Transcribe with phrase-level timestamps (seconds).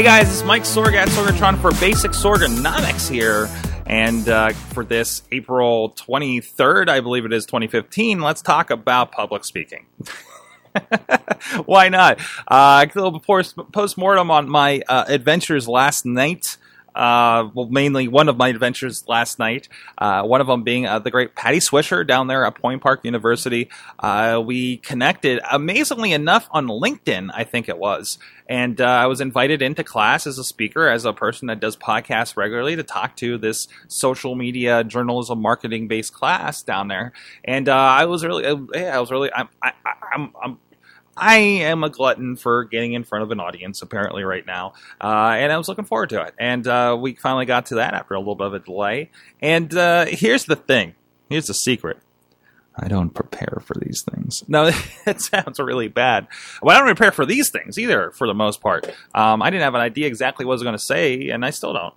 [0.00, 3.50] Hey guys, it's Mike Sorg at Sorgatron for Basic Sorganomics here.
[3.84, 9.44] And uh, for this April 23rd, I believe it is 2015, let's talk about public
[9.44, 9.84] speaking.
[11.66, 12.18] Why not?
[12.48, 16.56] Uh, a little post mortem on my uh, adventures last night
[17.00, 19.70] uh, well, mainly one of my adventures last night.
[19.96, 23.00] Uh, one of them being uh, the great Patty Swisher down there at Point Park
[23.04, 23.70] University.
[23.98, 28.18] Uh, we connected, amazingly enough, on LinkedIn, I think it was.
[28.46, 31.74] And uh, I was invited into class as a speaker, as a person that does
[31.74, 37.14] podcasts regularly, to talk to this social media journalism marketing based class down there.
[37.42, 39.72] And uh, I was really, I was really, I'm, I,
[40.12, 40.58] I'm, I'm
[41.16, 44.74] I am a glutton for getting in front of an audience, apparently, right now.
[45.00, 46.34] Uh, and I was looking forward to it.
[46.38, 49.10] And uh, we finally got to that after a little bit of a delay.
[49.40, 50.94] And uh, here's the thing
[51.28, 51.98] here's the secret.
[52.76, 54.44] I don't prepare for these things.
[54.48, 54.70] No,
[55.04, 56.26] that sounds really bad.
[56.62, 58.86] Well, I don't prepare for these things either, for the most part.
[59.14, 61.50] Um, I didn't have an idea exactly what I was going to say, and I
[61.50, 61.94] still don't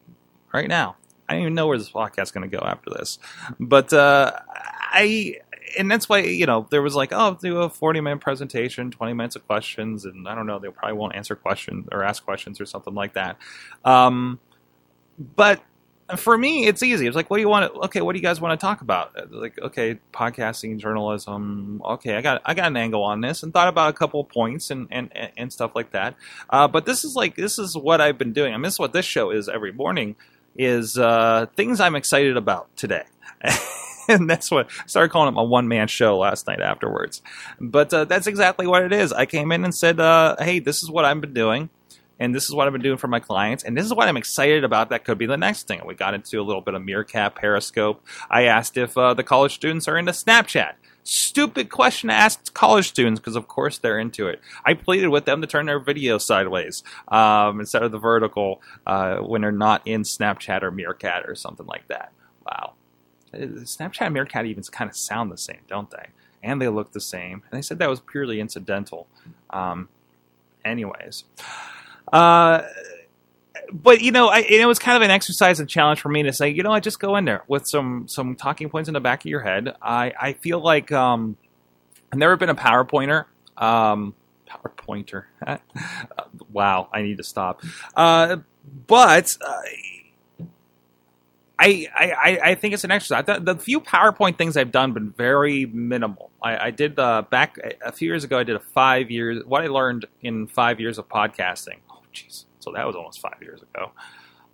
[0.53, 0.95] right now.
[1.27, 3.17] I don't even know where this podcast is going to go after this.
[3.59, 5.37] But uh, I
[5.77, 9.13] and that's why you know there was like oh do a 40 minute presentation 20
[9.13, 12.59] minutes of questions and i don't know they probably won't answer questions or ask questions
[12.59, 13.37] or something like that.
[13.85, 14.39] Um,
[15.35, 15.61] but
[16.17, 17.07] for me it's easy.
[17.07, 18.81] It's like what do you want to okay what do you guys want to talk
[18.81, 19.31] about?
[19.31, 23.67] Like okay podcasting journalism okay i got i got an angle on this and thought
[23.67, 26.15] about a couple of points and and and stuff like that.
[26.49, 28.53] Uh, but this is like this is what i've been doing.
[28.53, 30.15] I mean this is what this show is every morning
[30.55, 33.03] is uh, things i'm excited about today
[34.07, 37.21] and that's what I started calling it my one man show last night afterwards.
[37.59, 39.13] But uh, that's exactly what it is.
[39.13, 41.69] I came in and said, uh, "Hey, this is what I've been doing."
[42.19, 44.17] And this is what I've been doing for my clients, and this is what I'm
[44.17, 44.89] excited about.
[44.89, 45.81] That could be the next thing.
[45.85, 48.05] We got into a little bit of Meerkat, Periscope.
[48.29, 52.87] I asked if uh, the college students are into Snapchat stupid question to ask college
[52.87, 56.17] students because of course they're into it i pleaded with them to turn their video
[56.17, 61.35] sideways um, instead of the vertical uh, when they're not in snapchat or meerkat or
[61.35, 62.11] something like that
[62.45, 62.73] wow
[63.33, 66.07] Snapchat and Meerkat even kind of sound the same, don't they?
[66.41, 67.43] And they look the same.
[67.49, 69.07] And they said that was purely incidental.
[69.49, 69.89] Um,
[70.65, 71.23] anyways,
[72.11, 72.63] uh,
[73.71, 76.33] but you know, I, it was kind of an exercise and challenge for me to
[76.33, 78.99] say, you know, I just go in there with some some talking points in the
[78.99, 79.75] back of your head.
[79.81, 81.37] I I feel like um,
[82.11, 83.25] I've never been a PowerPointer.
[83.57, 84.15] Um,
[84.47, 85.25] PowerPointer.
[86.51, 87.61] wow, I need to stop.
[87.95, 88.37] Uh,
[88.87, 89.61] but uh,
[91.65, 93.23] I, I, I think it's an exercise.
[93.25, 96.29] The, the, few PowerPoint things I've done been very minimal.
[96.41, 98.37] I, I did uh, back a few years ago.
[98.37, 99.45] I did a five years.
[99.45, 101.77] What I learned in five years of podcasting.
[101.89, 102.45] Oh, jeez.
[102.59, 103.91] So that was almost five years ago.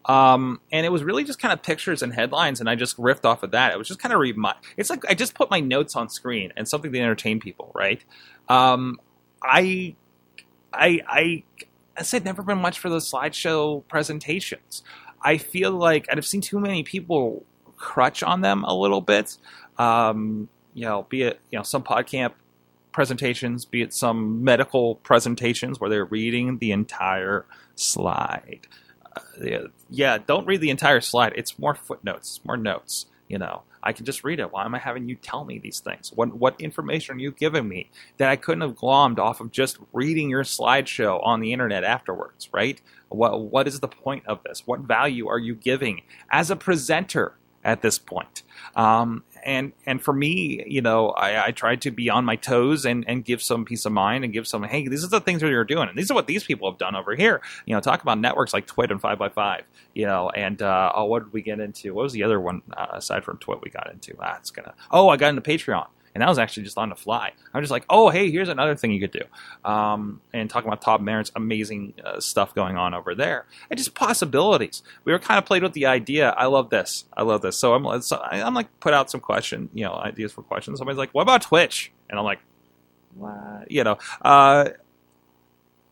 [0.06, 3.26] Um, and it was really just kind of pictures and headlines, and I just riffed
[3.26, 3.74] off of that.
[3.74, 4.56] It was just kind of my.
[4.78, 8.04] It's like I just put my notes on screen and something to entertain people, right?
[8.48, 9.00] Um,
[9.44, 9.96] I,
[10.72, 11.44] I, I,
[11.98, 14.84] I said never been much for the slideshow presentations.
[15.22, 17.46] I feel like I've seen too many people
[17.78, 19.38] crutch on them a little bit.
[19.78, 22.34] Um, you know, be it you know some PodCamp
[22.92, 28.68] presentations, be it some medical presentations where they're reading the entire slide.
[29.16, 31.34] Uh, yeah, yeah, don't read the entire slide.
[31.36, 33.06] It's more footnotes, more notes.
[33.28, 34.52] You know, I can just read it.
[34.52, 36.12] Why am I having you tell me these things?
[36.14, 39.78] What what information are you giving me that I couldn't have glommed off of just
[39.94, 42.82] reading your slideshow on the internet afterwards, right?
[43.10, 44.64] What what is the point of this?
[44.66, 46.02] What value are you giving
[46.32, 48.44] as a presenter at this point?
[48.76, 52.86] Um, and and for me, you know, I, I tried to be on my toes
[52.86, 55.42] and, and give some peace of mind and give some, hey, these are the things
[55.42, 57.42] that you're doing, and these are what these people have done over here.
[57.66, 59.64] You know, talk about networks like Twit and Five by Five.
[59.94, 61.94] You know, and uh, oh, what did we get into?
[61.94, 64.16] What was the other one uh, aside from Twit we got into?
[64.20, 64.74] Ah, it's gonna.
[64.92, 67.32] Oh, I got into Patreon and that was actually just on the fly.
[67.54, 70.82] I'm just like, oh, hey, here's another thing you could do, um, and talking about
[70.82, 74.84] Todd Merritt's amazing uh, stuff going on over there, and just possibilities.
[75.06, 76.32] We were kind of played with the idea.
[76.32, 77.06] I love this.
[77.16, 77.58] I love this.
[77.58, 80.78] So I'm, so I'm like, put out some question, you know, ideas for questions.
[80.78, 81.92] Somebody's like, what about Twitch?
[82.10, 82.40] And I'm like,
[83.16, 83.72] what?
[83.72, 84.70] You know, uh,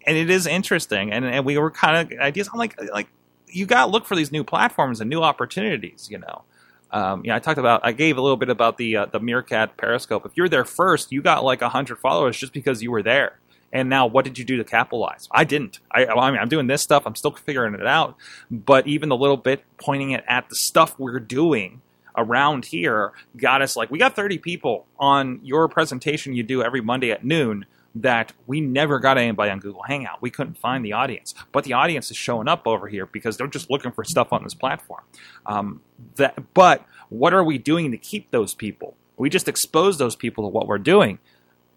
[0.05, 1.11] and it is interesting.
[1.11, 2.49] And, and we were kind of ideas.
[2.51, 3.07] I'm like, like
[3.47, 6.07] you got to look for these new platforms and new opportunities.
[6.09, 6.43] You know.
[6.91, 7.81] Um, yeah, I talked about.
[7.83, 10.25] I gave a little bit about the uh, the Meerkat Periscope.
[10.25, 13.39] If you're there first, you got like hundred followers just because you were there.
[13.73, 15.27] And now, what did you do to capitalize?
[15.29, 15.79] I didn't.
[15.91, 17.03] I, I mean, I'm doing this stuff.
[17.05, 18.15] I'm still figuring it out.
[18.49, 21.81] But even the little bit pointing it at the stuff we're doing
[22.17, 26.81] around here got us like we got 30 people on your presentation you do every
[26.81, 27.65] Monday at noon
[28.01, 30.21] that we never got anybody on Google Hangout.
[30.21, 33.47] We couldn't find the audience, but the audience is showing up over here because they're
[33.47, 35.03] just looking for stuff on this platform.
[35.45, 35.81] Um,
[36.15, 38.95] that, but what are we doing to keep those people?
[39.17, 41.19] We just expose those people to what we're doing.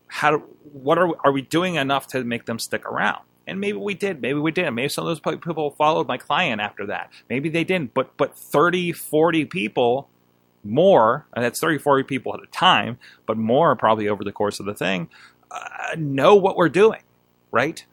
[0.09, 0.39] How?
[0.73, 3.23] What are are we doing enough to make them stick around?
[3.47, 4.21] And maybe we did.
[4.21, 4.75] Maybe we didn't.
[4.75, 7.11] Maybe some of those people followed my client after that.
[7.29, 7.95] Maybe they didn't.
[7.95, 10.09] But but 30, 40 people
[10.63, 14.61] more, and that's 30, 40 people at a time, but more probably over the course
[14.61, 15.09] of the thing,
[15.51, 17.03] uh, know what we're doing,
[17.51, 17.85] right?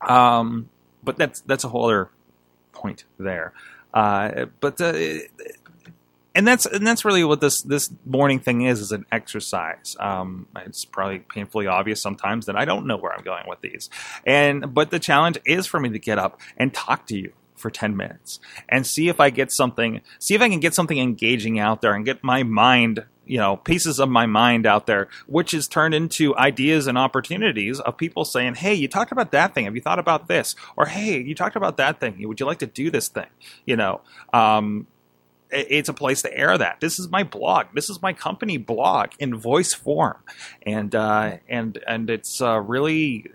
[0.00, 0.68] Um,
[1.02, 2.10] but that's that's a whole other
[2.72, 3.52] point there.
[3.92, 4.92] Uh, but uh,
[6.34, 9.96] and that's and that's really what this this morning thing is is an exercise.
[9.98, 13.88] Um, it's probably painfully obvious sometimes that I don't know where I'm going with these,
[14.24, 17.70] and but the challenge is for me to get up and talk to you for
[17.70, 18.38] 10 minutes
[18.68, 21.94] and see if I get something, see if I can get something engaging out there
[21.94, 25.94] and get my mind, you know, pieces of my mind out there, which is turned
[25.94, 29.64] into ideas and opportunities of people saying, Hey, you talked about that thing.
[29.64, 30.54] Have you thought about this?
[30.76, 32.26] Or, Hey, you talked about that thing.
[32.26, 33.26] Would you like to do this thing?
[33.64, 34.00] You know,
[34.32, 34.86] um,
[35.50, 36.80] it's a place to air that.
[36.80, 37.66] This is my blog.
[37.74, 40.18] This is my company blog in voice form,
[40.62, 43.26] and uh, and and it's uh, really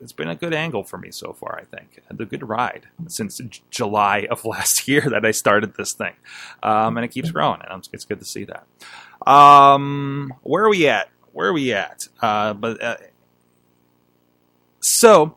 [0.00, 1.58] it's been a good angle for me so far.
[1.58, 3.40] I think and a good ride since
[3.70, 6.14] July of last year that I started this thing,
[6.62, 8.66] um, and it keeps growing, and it's good to see that.
[9.30, 11.10] Um, where are we at?
[11.32, 12.08] Where are we at?
[12.20, 12.96] Uh, but uh,
[14.80, 15.36] so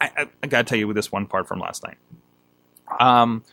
[0.00, 1.98] I, I, I got to tell you with this one part from last night.
[2.98, 3.44] Um,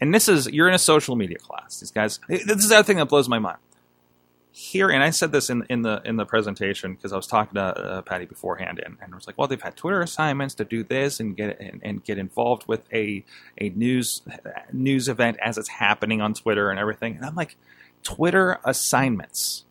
[0.00, 1.80] and this is you're in a social media class.
[1.80, 2.20] These guys.
[2.28, 3.58] This is the other thing that blows my mind.
[4.58, 7.56] Here, and I said this in in the in the presentation because I was talking
[7.56, 10.64] to uh, Patty beforehand, and, and I was like, well, they've had Twitter assignments to
[10.64, 13.22] do this and get and, and get involved with a
[13.58, 14.22] a news
[14.72, 17.16] news event as it's happening on Twitter and everything.
[17.16, 17.58] And I'm like,
[18.02, 19.66] Twitter assignments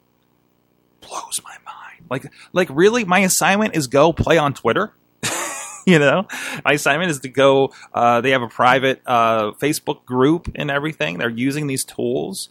[1.02, 2.06] blows my mind.
[2.08, 4.94] Like like really, my assignment is go play on Twitter.
[5.88, 6.28] you know,
[6.64, 7.74] my assignment is to go.
[7.92, 11.18] Uh, they have a private uh, Facebook group and everything.
[11.18, 12.50] They're using these tools.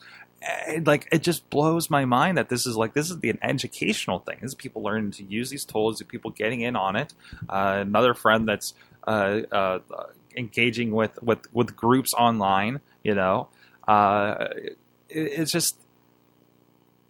[0.66, 3.38] And, like it just blows my mind that this is like this is the an
[3.42, 4.38] educational thing.
[4.40, 6.02] This is people learning to use these tools.
[6.02, 7.14] People getting in on it.
[7.48, 8.74] Uh, another friend that's
[9.06, 9.78] uh, uh,
[10.36, 12.80] engaging with, with with groups online.
[13.02, 13.48] You know,
[13.88, 14.76] uh, it,
[15.08, 15.76] it's just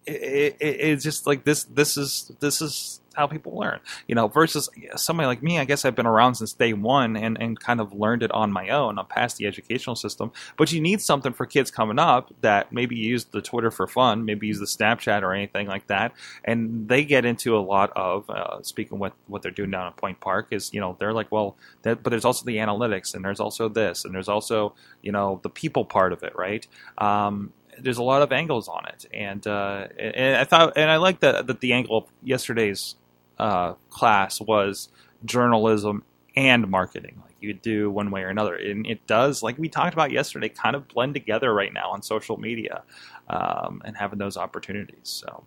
[0.05, 1.63] it, it, it's just like this.
[1.65, 5.59] This is this is how people learn, you know, versus somebody like me.
[5.59, 8.51] I guess I've been around since day one and, and kind of learned it on
[8.51, 8.99] my own.
[8.99, 12.95] I'm past the educational system, but you need something for kids coming up that maybe
[12.95, 16.13] use the Twitter for fun, maybe use the Snapchat or anything like that,
[16.43, 19.97] and they get into a lot of uh, speaking with what they're doing down at
[19.97, 23.23] Point Park is you know they're like well, that, but there's also the analytics and
[23.23, 26.67] there's also this and there's also you know the people part of it, right?
[26.97, 30.97] Um, there's a lot of angles on it, and uh, and I thought, and I
[30.97, 32.95] like that that the angle of yesterday's
[33.37, 34.89] uh, class was
[35.23, 36.03] journalism
[36.35, 37.21] and marketing.
[37.23, 40.49] Like you do one way or another, and it does, like we talked about yesterday,
[40.49, 42.83] kind of blend together right now on social media
[43.29, 44.99] um, and having those opportunities.
[45.03, 45.43] So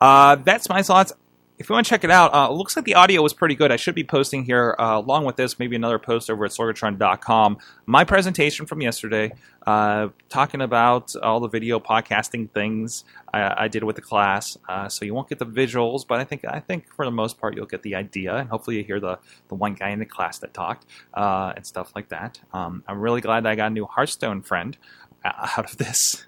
[0.00, 1.12] uh, that's my thoughts
[1.58, 3.56] if you want to check it out, uh, it looks like the audio was pretty
[3.56, 3.72] good.
[3.72, 7.58] I should be posting here, uh, along with this, maybe another post over at sorgatron.com.
[7.84, 9.32] My presentation from yesterday,
[9.66, 14.56] uh, talking about all the video podcasting things I, I did with the class.
[14.68, 17.38] Uh, so you won't get the visuals, but I think I think for the most
[17.38, 19.18] part you'll get the idea, and hopefully you hear the
[19.48, 22.38] the one guy in the class that talked uh, and stuff like that.
[22.52, 24.76] Um, I'm really glad that I got a new Hearthstone friend
[25.24, 26.24] uh, out of this.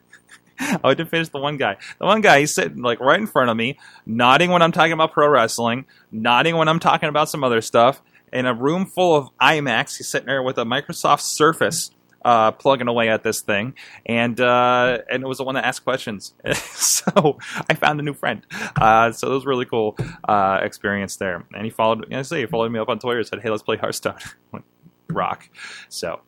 [0.85, 1.77] I didn't finish the one guy.
[1.99, 4.93] The one guy, he's sitting like right in front of me, nodding when I'm talking
[4.93, 8.03] about pro wrestling, nodding when I'm talking about some other stuff.
[8.33, 11.91] In a room full of iMacs, he's sitting there with a Microsoft Surface
[12.25, 13.75] uh, plugging away at this thing,
[14.07, 16.35] and uh, and it was the one that asked questions.
[16.55, 17.39] so
[17.69, 18.47] I found a new friend.
[18.77, 19.97] Uh, so it was really cool
[20.29, 21.45] uh, experience there.
[21.53, 23.23] And he followed, I say, he followed me up on Twitter.
[23.25, 24.19] Said, "Hey, let's play Hearthstone."
[25.09, 25.49] Rock.
[25.89, 26.21] So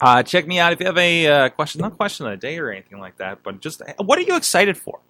[0.00, 2.58] uh, check me out if you have a uh, question, not question of the day
[2.58, 5.00] or anything like that, but just what are you excited for?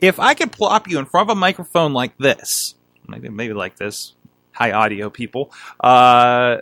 [0.00, 2.74] If I could plop you in front of a microphone like this,
[3.06, 4.14] maybe maybe like this,
[4.52, 6.58] high audio people, uh,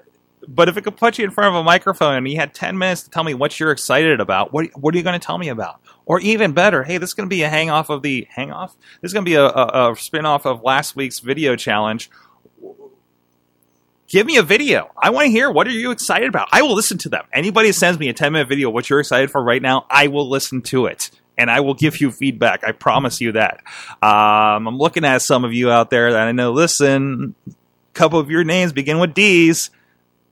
[0.47, 2.79] but if it could put you in front of a microphone and you had 10
[2.79, 5.37] minutes to tell me what you're excited about, what, what are you going to tell
[5.39, 5.81] me about?
[6.07, 8.51] Or even better, hey, this is going to be a hang off of the hang
[8.51, 8.77] off?
[9.01, 12.11] This is going to be a, a, a spin off of last week's video challenge
[14.09, 14.91] give me a video.
[14.97, 16.49] I want to hear what are you excited about.
[16.51, 17.25] I will listen to them.
[17.33, 20.29] Anybody sends me a 10 minute video, what you're excited for right now, I will
[20.29, 21.11] listen to it.
[21.37, 22.65] And I will give you feedback.
[22.65, 23.63] I promise you that.
[24.03, 27.37] Um, I'm looking at some of you out there that I know listen.
[27.47, 27.53] A
[27.95, 29.71] couple of your names begin with D's.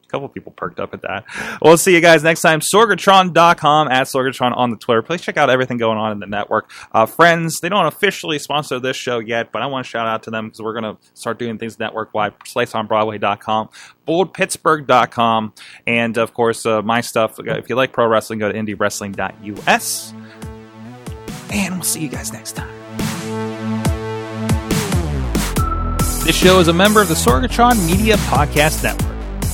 [0.06, 1.24] A couple people perked up at that.
[1.60, 2.60] We'll see you guys next time.
[2.60, 5.02] Sorgatron.com at Sorgatron on the Twitter.
[5.02, 6.70] Please check out everything going on in the network.
[6.92, 10.22] Uh, friends, they don't officially sponsor this show yet, but I want to shout out
[10.24, 12.38] to them because we're going to start doing things network wide.
[12.40, 13.68] SliceOnBroadway.com,
[14.06, 15.54] BoldPittsburgh.com,
[15.86, 17.40] and of course, uh, my stuff.
[17.40, 20.14] If you like pro wrestling, go to IndieWrestling.us.
[21.50, 22.76] And we'll see you guys next time.
[26.24, 29.15] This show is a member of the Sorgatron Media Podcast Network.